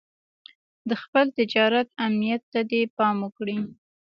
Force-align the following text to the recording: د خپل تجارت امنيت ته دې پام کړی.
د 0.89 0.91
خپل 1.03 1.25
تجارت 1.37 1.87
امنيت 2.05 2.41
ته 2.51 2.61
دې 2.69 2.81
پام 2.97 3.17
کړی. 3.37 3.57